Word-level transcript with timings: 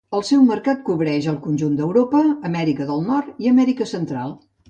El 0.17 0.23
seu 0.27 0.45
mercat 0.51 0.79
cobreix 0.87 1.27
el 1.33 1.37
conjunt 1.43 1.75
d'Europa, 1.81 2.23
Amèrica 2.51 2.89
del 2.91 3.05
Nord 3.11 3.45
i 3.47 3.51
Amèrica 3.53 3.91
central. 3.95 4.35